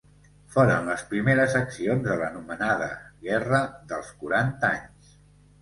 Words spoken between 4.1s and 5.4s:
quaranta anys.